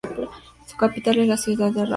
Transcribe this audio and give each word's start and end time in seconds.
Su 0.65 0.77
capital 0.77 1.19
es 1.19 1.27
la 1.27 1.37
ciudad 1.37 1.71
de 1.71 1.81
Rapla. 1.81 1.89